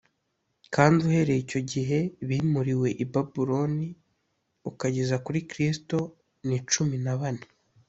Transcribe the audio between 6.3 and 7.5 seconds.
ni cumi na bane.